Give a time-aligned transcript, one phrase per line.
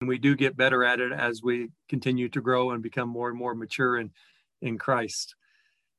[0.00, 3.28] and we do get better at it as we continue to grow and become more
[3.28, 4.10] and more mature in
[4.62, 5.34] in Christ.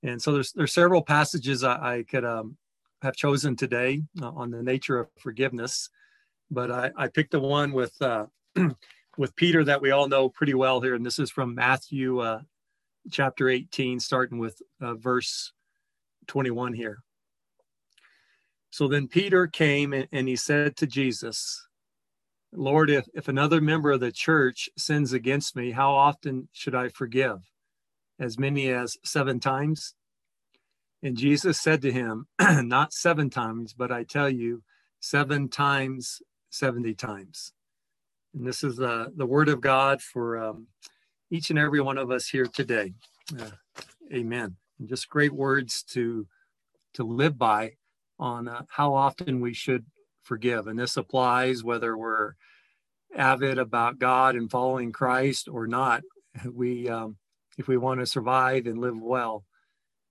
[0.04, 2.58] And so there's there's several passages I, I could um,
[3.02, 5.90] have chosen today uh, on the nature of forgiveness,
[6.52, 8.26] but I, I picked the one with uh,
[9.18, 12.42] with Peter that we all know pretty well here, and this is from Matthew uh,
[13.12, 15.54] chapter 18, starting with uh, verse
[16.28, 17.00] 21 here.
[18.70, 21.67] So then Peter came and, and he said to Jesus,
[22.54, 26.90] Lord, if, if another member of the church sins against me, how often should I
[26.90, 27.40] forgive?
[28.20, 29.94] As many as seven times?
[31.04, 34.64] And Jesus said to him, Not seven times, but I tell you,
[35.00, 37.54] seven times, 70 times.
[38.34, 40.68] And this is the, the word of God for um,
[41.30, 42.94] each and every one of us here today.
[43.40, 43.52] Uh,
[44.14, 44.56] amen.
[44.80, 46.28] And just great words to,
[46.96, 47.74] to live by
[48.20, 49.86] on uh, how often we should
[50.28, 50.68] forgive.
[50.68, 52.34] And this applies whether we're
[53.16, 56.04] avid about God and following Christ or not.
[56.52, 57.18] We, um,
[57.58, 59.44] if we want to survive and live well,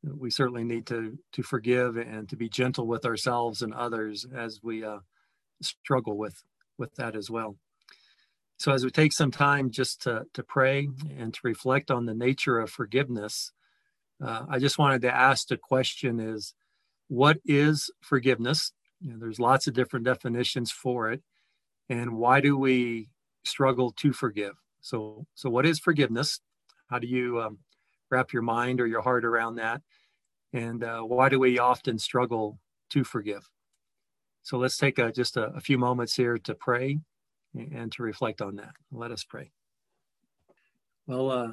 [0.02, 4.60] we certainly need to to forgive and to be gentle with ourselves and others as
[4.62, 4.98] we uh,
[5.62, 6.42] struggle with
[6.78, 7.56] with that as well.
[8.58, 12.14] So as we take some time just to to pray and to reflect on the
[12.14, 13.52] nature of forgiveness,
[14.22, 16.54] uh, I just wanted to ask the question: Is
[17.08, 18.72] what is forgiveness?
[19.06, 21.22] You know, there's lots of different definitions for it.
[21.88, 23.08] And why do we
[23.44, 24.54] struggle to forgive?
[24.80, 26.40] So, so what is forgiveness?
[26.88, 27.58] How do you um,
[28.10, 29.80] wrap your mind or your heart around that?
[30.52, 32.58] And uh, why do we often struggle
[32.90, 33.48] to forgive?
[34.42, 36.98] So let's take a, just a, a few moments here to pray
[37.54, 38.72] and to reflect on that.
[38.90, 39.52] Let us pray.
[41.06, 41.52] Well, uh,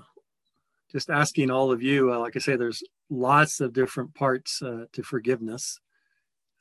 [0.92, 4.86] just asking all of you, uh, like I say, there's lots of different parts uh,
[4.94, 5.80] to forgiveness.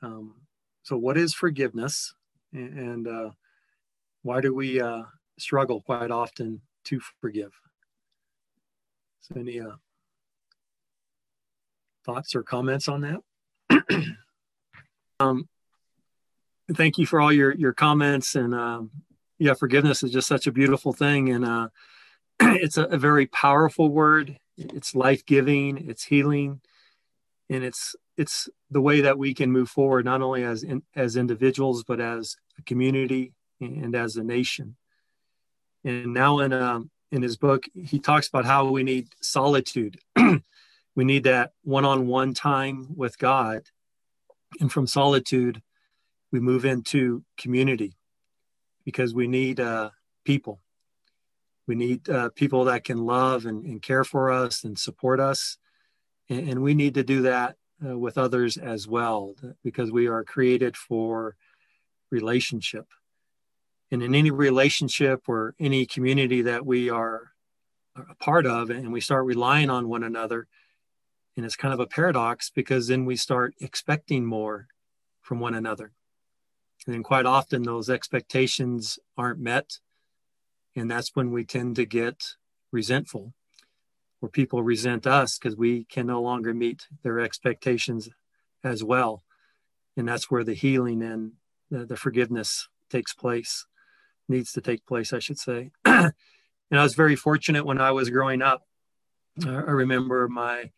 [0.03, 0.35] Um,
[0.83, 2.15] so, what is forgiveness,
[2.53, 3.31] and uh,
[4.23, 5.03] why do we uh,
[5.39, 7.53] struggle quite often to forgive?
[9.21, 9.77] So, any uh,
[12.05, 14.05] thoughts or comments on that?
[15.21, 15.49] um,
[16.73, 18.91] thank you for all your your comments, and um,
[19.39, 21.69] yeah, forgiveness is just such a beautiful thing, and uh,
[22.41, 24.39] it's a, a very powerful word.
[24.59, 25.89] It's life giving.
[25.89, 26.61] It's healing
[27.53, 31.17] and it's it's the way that we can move forward not only as in, as
[31.17, 34.77] individuals but as a community and as a nation.
[35.85, 39.99] And now in um, in his book he talks about how we need solitude.
[40.95, 43.63] We need that one-on-one time with god.
[44.61, 45.63] And from solitude
[46.31, 47.97] we move into community
[48.85, 49.91] because we need uh,
[50.25, 50.61] people.
[51.67, 55.57] We need uh, people that can love and, and care for us and support us.
[56.29, 57.57] And, and we need to do that
[57.87, 61.37] uh, with others as well because we are created for
[62.11, 62.87] relationship.
[63.91, 67.33] And in any relationship or any community that we are
[67.97, 70.47] a part of and we start relying on one another
[71.37, 74.67] and it's kind of a paradox because then we start expecting more
[75.21, 75.93] from one another.
[76.87, 79.79] And then quite often those expectations aren't met
[80.75, 82.23] and that's when we tend to get
[82.71, 83.35] resentful
[84.23, 88.09] where people resent us because we can no longer meet their expectations
[88.63, 89.25] as well.
[89.97, 91.33] And that's where the healing and
[91.73, 93.67] the, the forgiveness takes place,
[94.29, 95.73] needs to take place, I should say.
[95.85, 96.13] and
[96.71, 98.63] I was very fortunate when I was growing up.
[99.45, 100.71] I remember my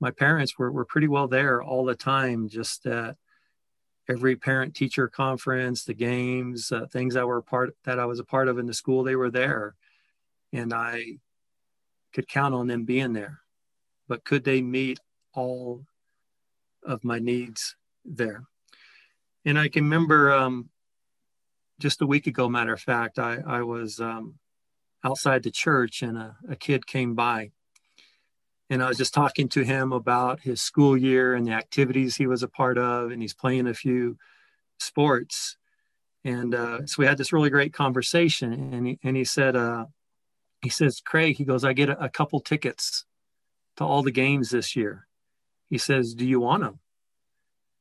[0.00, 3.16] my parents were, were pretty well there all the time, just at
[4.08, 8.24] every parent teacher conference, the games, uh, things that were part that I was a
[8.24, 9.76] part of in the school, they were there.
[10.52, 11.18] And I
[12.18, 13.38] could count on them being there.
[14.08, 14.98] But could they meet
[15.34, 15.84] all
[16.82, 18.42] of my needs there?
[19.44, 20.68] And I can remember um,
[21.78, 24.40] just a week ago, matter of fact, I, I was um,
[25.04, 27.52] outside the church and a, a kid came by.
[28.68, 32.26] And I was just talking to him about his school year and the activities he
[32.26, 34.18] was a part of, and he's playing a few
[34.80, 35.56] sports.
[36.24, 38.52] And uh, so we had this really great conversation.
[38.52, 39.86] And he, and he said, uh,
[40.62, 43.04] he says, Craig, he goes, I get a, a couple tickets
[43.76, 45.06] to all the games this year.
[45.66, 46.80] He says, Do you want them?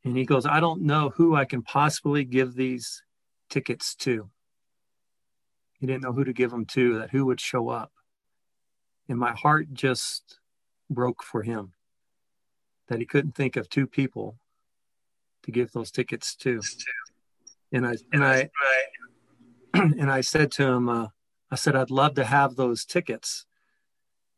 [0.04, 3.04] And he goes, I don't know who I can possibly give these
[3.50, 4.30] tickets to.
[5.80, 7.92] He didn't know who to give them to, that who would show up.
[9.10, 10.40] And my heart just
[10.90, 11.74] broke for him
[12.88, 14.38] that he couldn't think of two people
[15.44, 16.62] to give those tickets to.
[17.72, 18.50] And I and I
[19.74, 21.08] and I said to him, uh,
[21.52, 23.46] I said, I'd love to have those tickets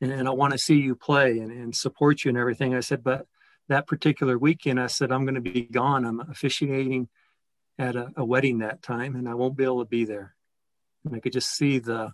[0.02, 2.74] and, and I want to see you play and, and support you and everything.
[2.74, 3.26] I said, but
[3.68, 6.06] that particular weekend, I said, I'm going to be gone.
[6.06, 7.10] I'm officiating
[7.78, 10.36] at a, a wedding that time and I won't be able to be there.
[11.06, 12.14] And I could just see the,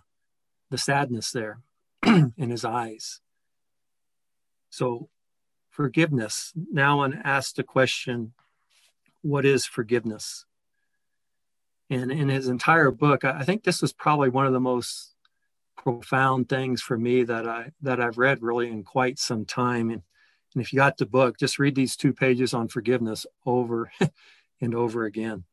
[0.70, 1.60] the sadness there
[2.06, 3.20] in his eyes.
[4.70, 5.08] So,
[5.70, 6.52] forgiveness.
[6.54, 8.32] Now, I'm asked the question
[9.22, 10.44] what is forgiveness?
[11.88, 15.14] And in his entire book, I think this was probably one of the most
[15.76, 19.90] profound things for me that I that I've read really in quite some time.
[19.90, 20.02] And,
[20.54, 23.92] and if you got the book, just read these two pages on forgiveness over
[24.60, 25.44] and over again.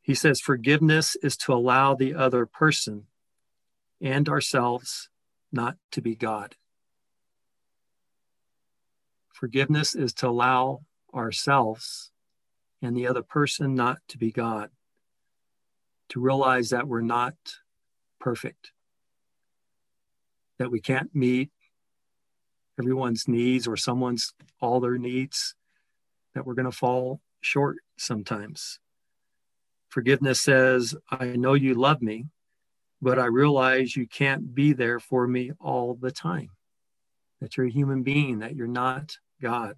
[0.00, 3.04] He says forgiveness is to allow the other person
[4.00, 5.10] and ourselves
[5.52, 6.56] not to be God.
[9.28, 10.80] Forgiveness is to allow
[11.14, 12.10] ourselves
[12.80, 14.70] and the other person not to be God,
[16.10, 17.34] to realize that we're not
[18.18, 18.72] perfect,
[20.58, 21.50] that we can't meet
[22.78, 25.54] everyone's needs or someone's all their needs,
[26.34, 28.78] that we're going to fall short sometimes.
[29.88, 32.26] Forgiveness says, I know you love me,
[33.00, 36.50] but I realize you can't be there for me all the time,
[37.40, 39.76] that you're a human being, that you're not God.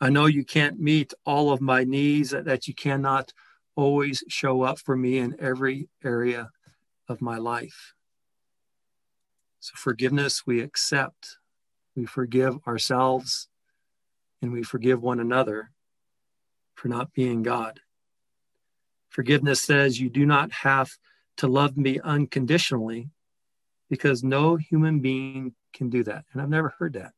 [0.00, 3.32] I know you can't meet all of my needs, that you cannot
[3.74, 6.50] always show up for me in every area
[7.08, 7.94] of my life.
[9.60, 11.38] So, forgiveness, we accept,
[11.94, 13.48] we forgive ourselves,
[14.40, 15.70] and we forgive one another
[16.74, 17.80] for not being God.
[19.08, 20.90] Forgiveness says you do not have
[21.36, 23.10] to love me unconditionally
[23.88, 26.24] because no human being can do that.
[26.32, 27.12] And I've never heard that.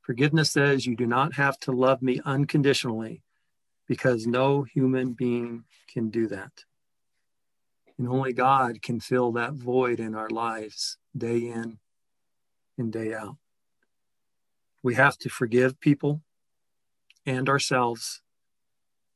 [0.00, 3.22] Forgiveness says you do not have to love me unconditionally
[3.88, 6.52] because no human being can do that.
[7.98, 11.78] And only God can fill that void in our lives day in
[12.76, 13.36] and day out.
[14.82, 16.22] We have to forgive people
[17.26, 18.22] and ourselves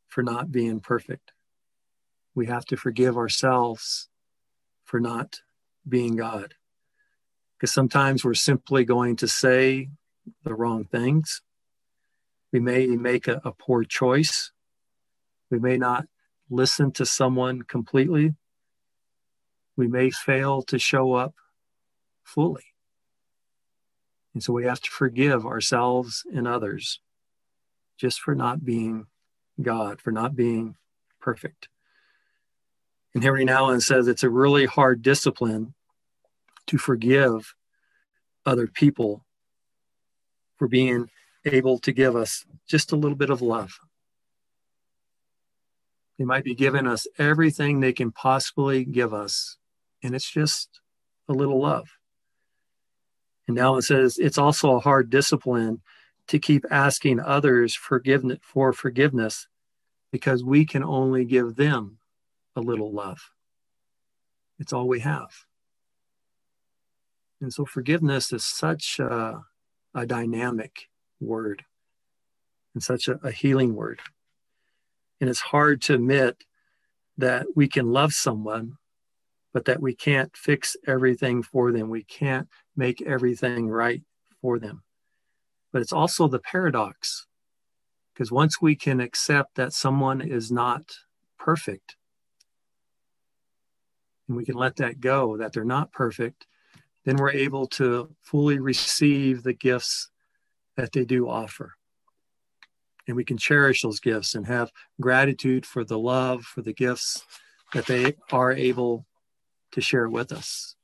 [0.08, 1.32] for not being perfect.
[2.34, 4.08] We have to forgive ourselves
[4.84, 5.40] for not
[5.88, 6.54] being God.
[7.56, 9.90] Because sometimes we're simply going to say
[10.42, 11.42] the wrong things.
[12.52, 14.50] We may make a, a poor choice.
[15.52, 16.06] We may not
[16.48, 18.34] listen to someone completely.
[19.76, 21.34] We may fail to show up
[22.24, 22.64] fully.
[24.32, 27.00] And so we have to forgive ourselves and others
[27.98, 29.08] just for not being
[29.60, 30.76] God, for not being
[31.20, 31.68] perfect.
[33.14, 35.74] And Henri Nouwen says it's a really hard discipline
[36.66, 37.54] to forgive
[38.46, 39.26] other people
[40.56, 41.10] for being
[41.44, 43.78] able to give us just a little bit of love.
[46.22, 49.56] They might be giving us everything they can possibly give us,
[50.04, 50.80] and it's just
[51.28, 51.88] a little love.
[53.48, 55.80] And Nouwen says it's also a hard discipline
[56.28, 59.48] to keep asking others forgiveness for forgiveness
[60.12, 61.98] because we can only give them
[62.54, 63.32] a little love.
[64.60, 65.32] It's all we have.
[67.40, 69.42] And so forgiveness is such a,
[69.92, 71.64] a dynamic word
[72.74, 74.00] and such a, a healing word.
[75.22, 76.42] And it's hard to admit
[77.16, 78.72] that we can love someone,
[79.52, 81.90] but that we can't fix everything for them.
[81.90, 84.02] We can't make everything right
[84.40, 84.82] for them.
[85.72, 87.28] But it's also the paradox
[88.12, 90.82] because once we can accept that someone is not
[91.38, 91.94] perfect,
[94.26, 96.48] and we can let that go, that they're not perfect,
[97.04, 100.10] then we're able to fully receive the gifts
[100.76, 101.74] that they do offer.
[103.06, 107.24] And we can cherish those gifts and have gratitude for the love, for the gifts
[107.72, 109.06] that they are able
[109.72, 110.76] to share with us.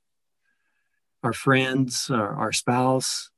[1.23, 3.31] Our friends, our, our spouse,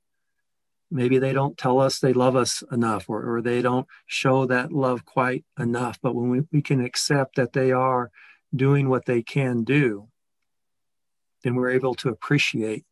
[0.90, 4.72] maybe they don't tell us they love us enough or, or they don't show that
[4.72, 5.98] love quite enough.
[6.02, 8.10] But when we, we can accept that they are
[8.54, 10.08] doing what they can do,
[11.42, 12.84] then we're able to appreciate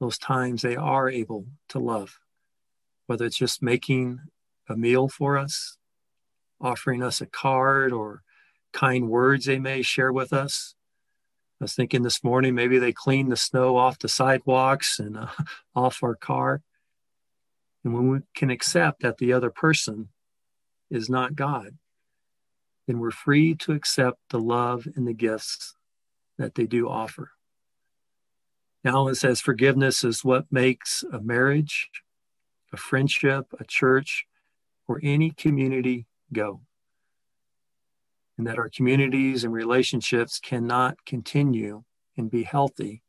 [0.00, 2.18] those times they are able to love,
[3.06, 4.20] whether it's just making
[4.70, 5.76] a meal for us,
[6.60, 8.22] offering us a card, or
[8.72, 10.74] kind words they may share with us.
[11.60, 15.26] I was thinking this morning maybe they clean the snow off the sidewalks and uh,
[15.74, 16.62] off our car.
[17.84, 20.08] And when we can accept that the other person
[20.90, 21.76] is not God,
[22.86, 25.74] then we're free to accept the love and the gifts
[26.38, 27.32] that they do offer.
[28.84, 31.90] Nouwen says forgiveness is what makes a marriage,
[32.72, 34.26] a friendship, a church,
[34.90, 36.62] or any community go.
[38.36, 41.84] And that our communities and relationships cannot continue
[42.16, 43.02] and be healthy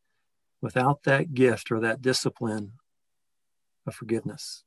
[0.61, 2.73] without that gift or that discipline
[3.87, 4.63] of forgiveness.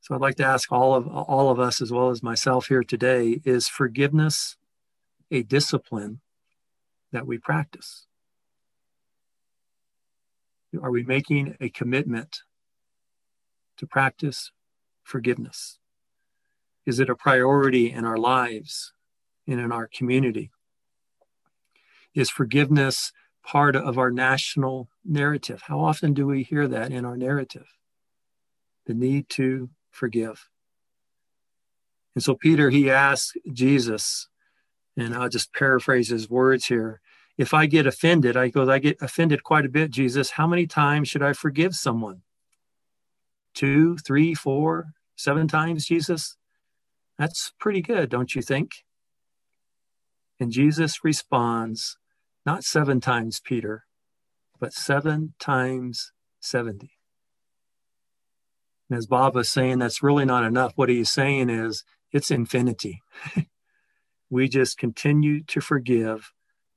[0.00, 2.82] So I'd like to ask all of all of us as well as myself here
[2.82, 4.56] today is forgiveness
[5.30, 6.20] a discipline
[7.12, 8.06] that we practice?
[10.82, 12.40] Are we making a commitment
[13.76, 14.50] to practice
[15.02, 15.78] forgiveness?
[16.86, 18.92] Is it a priority in our lives
[19.46, 20.50] and in our community?
[22.14, 23.12] Is forgiveness
[23.44, 25.62] part of our national narrative?
[25.66, 27.66] How often do we hear that in our narrative?
[28.86, 30.48] The need to forgive.
[32.14, 34.28] And so Peter, he asked Jesus,
[34.96, 37.00] and I'll just paraphrase his words here.
[37.38, 40.32] If I get offended, I go, I get offended quite a bit, Jesus.
[40.32, 42.22] How many times should I forgive someone?
[43.54, 46.36] Two, three, four, seven times, Jesus?
[47.18, 48.84] That's pretty good, don't you think?
[50.40, 51.98] And Jesus responds,
[52.44, 53.84] not seven times, Peter,
[54.58, 56.90] but seven times 70.
[58.88, 60.72] And as Bob was saying, that's really not enough.
[60.76, 63.00] What he's saying is it's infinity.
[64.30, 66.32] we just continue to forgive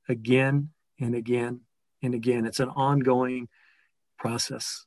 [0.08, 1.62] again and again
[2.02, 2.46] and again.
[2.46, 3.48] It's an ongoing
[4.18, 4.86] process.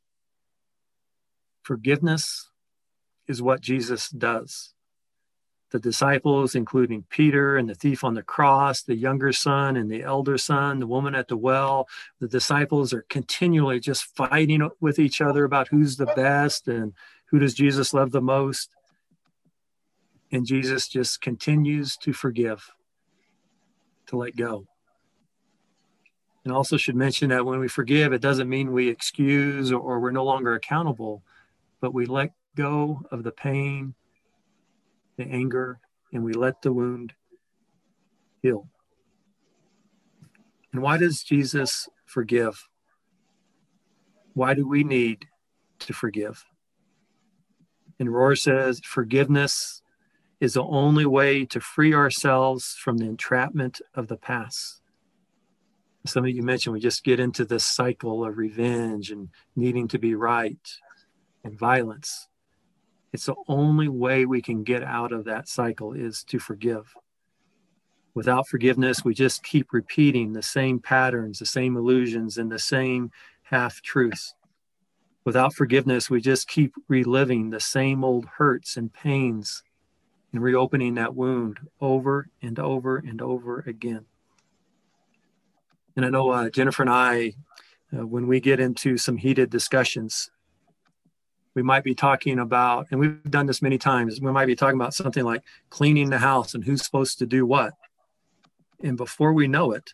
[1.69, 2.49] Forgiveness
[3.27, 4.73] is what Jesus does.
[5.69, 10.01] The disciples, including Peter and the thief on the cross, the younger son and the
[10.01, 11.87] elder son, the woman at the well,
[12.19, 16.93] the disciples are continually just fighting with each other about who's the best and
[17.25, 18.71] who does Jesus love the most.
[20.31, 22.71] And Jesus just continues to forgive,
[24.07, 24.65] to let go.
[26.43, 29.99] And also should mention that when we forgive, it doesn't mean we excuse or, or
[29.99, 31.21] we're no longer accountable,
[31.81, 33.93] but we let go of the pain,
[35.17, 35.79] the anger,
[36.11, 37.13] and we let the wound
[38.41, 38.67] heal.
[40.73, 42.67] And why does Jesus forgive?
[44.33, 45.25] Why do we need
[45.79, 46.45] to forgive?
[47.99, 49.81] And Rohr says forgiveness
[50.39, 54.81] is the only way to free ourselves from the entrapment of the past.
[56.05, 59.99] Some of you mentioned we just get into this cycle of revenge and needing to
[59.99, 60.57] be right
[61.43, 62.27] and violence.
[63.11, 66.93] It's the only way we can get out of that cycle is to forgive.
[68.13, 73.11] Without forgiveness, we just keep repeating the same patterns, the same illusions, and the same
[73.43, 74.33] half truths.
[75.25, 79.63] Without forgiveness, we just keep reliving the same old hurts and pains
[80.33, 84.05] and reopening that wound over and over and over again.
[85.95, 87.33] And I know uh, Jennifer and I,
[87.97, 90.29] uh, when we get into some heated discussions,
[91.55, 94.79] we might be talking about, and we've done this many times, we might be talking
[94.79, 97.73] about something like cleaning the house and who's supposed to do what.
[98.83, 99.93] And before we know it,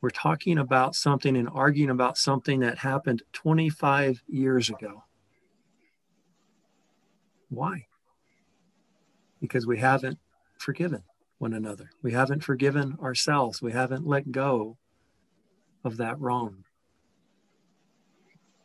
[0.00, 5.04] we're talking about something and arguing about something that happened 25 years ago.
[7.48, 7.86] Why?
[9.40, 10.18] because we haven't
[10.58, 11.02] forgiven
[11.38, 11.90] one another.
[12.02, 13.62] We haven't forgiven ourselves.
[13.62, 14.76] We haven't let go
[15.84, 16.64] of that wrong.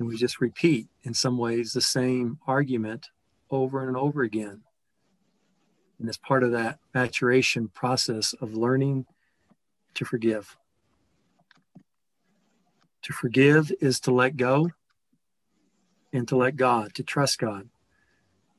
[0.03, 3.07] And we just repeat, in some ways, the same argument
[3.49, 4.63] over and over again.
[5.97, 9.05] And it's part of that maturation process of learning
[9.93, 10.57] to forgive.
[13.03, 14.71] To forgive is to let go
[16.11, 17.69] and to let God, to trust God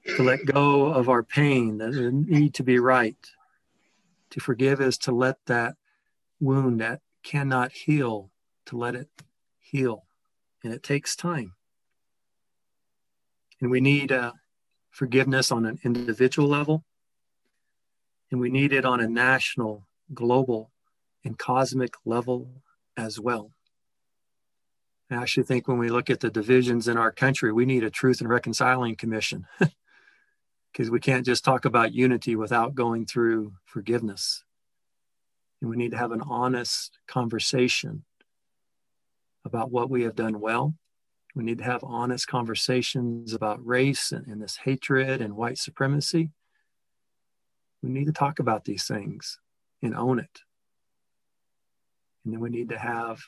[0.07, 3.17] to let go of our pain, the need to be right.
[4.31, 5.77] To forgive is to let that
[6.41, 8.31] wound that cannot heal,
[8.67, 9.09] to let it
[9.61, 10.05] heal.
[10.65, 11.53] And it takes time.
[13.61, 14.33] And we need uh,
[14.91, 16.85] forgiveness on an individual level,
[18.33, 20.73] and we need it on a national, global,
[21.25, 22.63] and cosmic level
[22.97, 23.53] as well.
[25.11, 27.91] I actually think when we look at the divisions in our country, we need a
[27.91, 29.47] truth and reconciling commission.
[30.75, 34.43] because we can't just talk about unity without going through forgiveness.
[35.61, 38.05] And we need to have an honest conversation
[39.45, 40.75] about what we have done well.
[41.35, 46.31] We need to have honest conversations about race and, and this hatred and white supremacy.
[47.83, 49.39] We need to talk about these things
[49.83, 50.41] and own it.
[52.25, 53.21] And then we need to have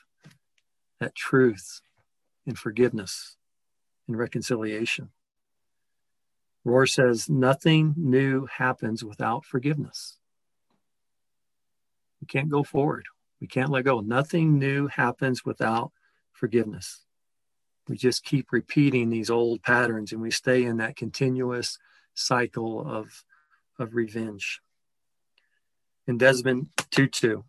[0.99, 1.81] that truth
[2.45, 3.35] and forgiveness
[4.07, 5.09] and reconciliation.
[6.65, 10.17] Rohr says nothing new happens without forgiveness.
[12.19, 13.05] We can't go forward.
[13.39, 13.99] We can't let go.
[13.99, 15.91] Nothing new happens without
[16.37, 17.03] forgiveness.
[17.87, 21.77] We just keep repeating these old patterns and we stay in that continuous
[22.13, 23.23] cycle of,
[23.79, 24.61] of revenge.
[26.05, 27.43] And Desmond Tutu,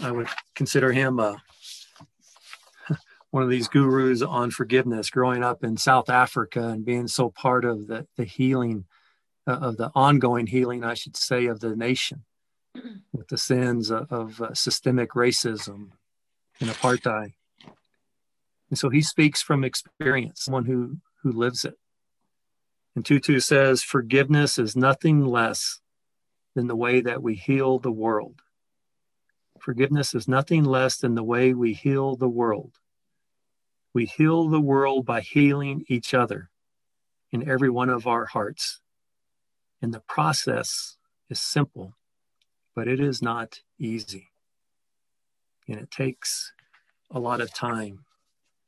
[0.00, 1.36] I would consider him a
[3.30, 7.64] one of these gurus on forgiveness growing up in South Africa and being so part
[7.64, 8.84] of the, the healing,
[9.46, 12.24] uh, of the ongoing healing, I should say, of the nation.
[13.12, 15.90] with the sins of, of uh, systemic racism
[16.60, 17.32] and apartheid.
[18.70, 21.74] And so he speaks from experience, someone who, who lives it.
[22.94, 25.80] And Tutu says, forgiveness is nothing less
[26.54, 28.40] than the way that we heal the world.
[29.60, 32.74] Forgiveness is nothing less than the way we heal the world.
[33.94, 36.50] We heal the world by healing each other
[37.30, 38.80] in every one of our hearts.
[39.80, 40.96] And the process
[41.30, 41.94] is simple,
[42.74, 44.30] but it is not easy.
[45.68, 46.52] And it takes
[47.10, 48.04] a lot of time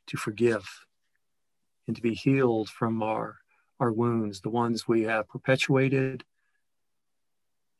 [0.06, 0.86] to forgive
[1.86, 3.36] and to be healed from our,
[3.80, 6.24] our wounds, the ones we have perpetuated,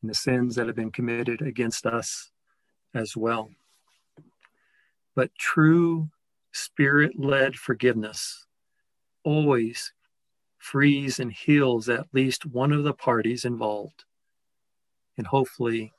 [0.00, 2.30] and the sins that have been committed against us
[2.94, 3.50] as well.
[5.14, 6.08] But true
[6.52, 8.46] spirit led forgiveness
[9.22, 9.92] always
[10.58, 14.04] frees and heals at least one of the parties involved,
[15.16, 15.92] and hopefully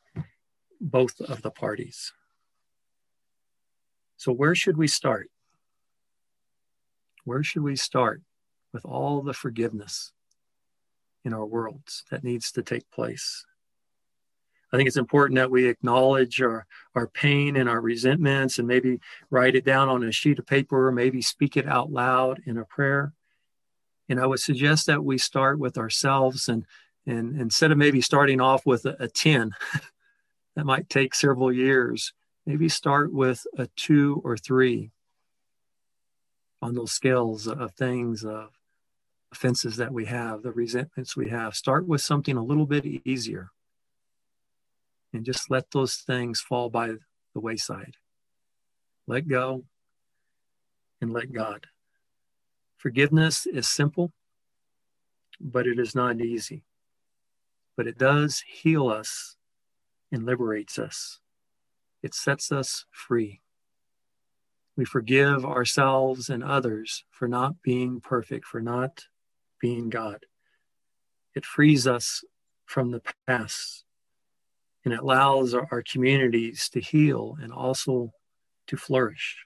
[0.80, 2.14] both of the parties.
[4.22, 5.32] So, where should we start?
[7.26, 8.22] Where should we start
[8.72, 10.12] with all the forgiveness
[11.26, 13.44] in our worlds that needs to take place?
[14.72, 19.00] I think it's important that we acknowledge our, our pain and our resentments and maybe
[19.32, 22.60] write it down on a sheet of paper or maybe speak it out loud in
[22.60, 23.14] a prayer.
[24.08, 26.68] And I would suggest that we start with ourselves and,
[27.08, 29.56] and instead of maybe starting off with a, a 10,
[30.56, 32.14] that might take several years,
[32.46, 34.92] maybe start with a two or three
[36.62, 38.50] on those scales of things, of
[39.32, 41.56] offenses that we have, the resentments we have.
[41.56, 43.50] Start with something a little bit easier
[45.14, 46.88] and just let those things fall by
[47.34, 47.96] the wayside.
[49.08, 49.64] Let go
[51.02, 51.68] and let God.
[52.78, 54.12] Forgiveness is simple,
[55.40, 56.64] but it is not easy.
[57.76, 59.38] But it does heal us
[60.12, 61.20] and liberates us.
[62.02, 63.42] It sets us free.
[64.76, 69.06] We forgive ourselves and others for not being perfect, for not
[69.60, 70.26] being God.
[71.36, 72.24] It frees us
[72.66, 73.86] from the past
[74.84, 78.12] and it allows our, communities to heal and also
[78.68, 79.46] to flourish.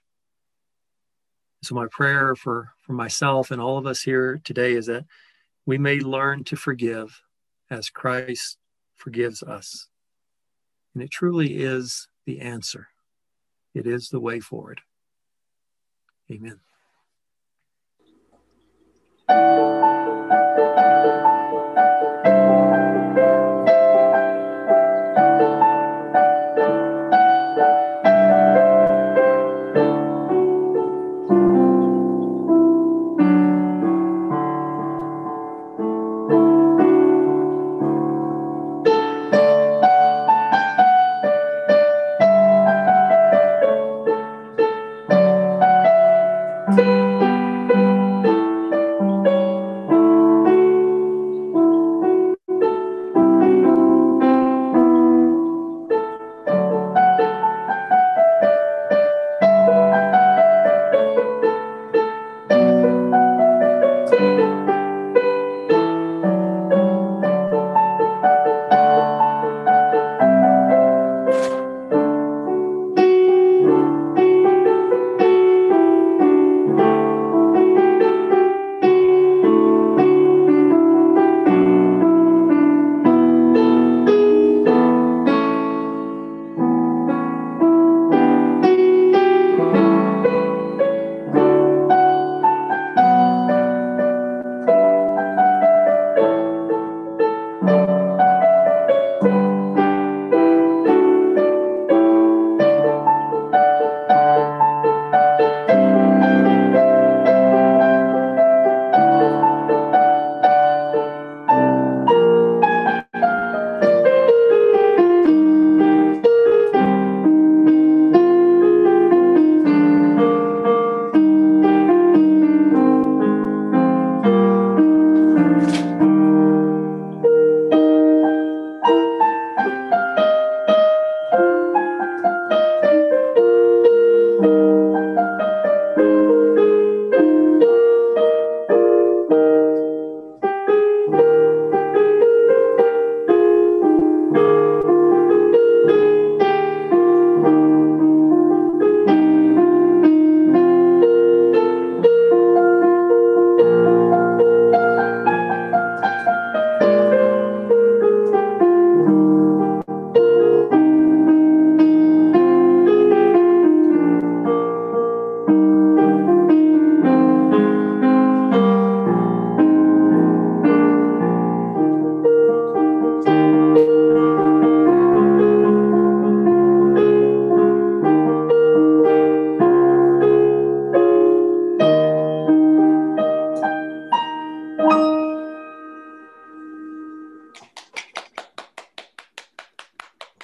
[1.62, 5.04] So, my prayer for, for myself and all of us here today is that
[5.66, 7.20] we may learn to forgive
[7.70, 8.58] as Christ
[8.94, 9.88] forgives us.
[10.94, 12.88] And it truly is the answer,
[13.74, 14.82] it is the way forward.
[16.30, 16.60] Amen.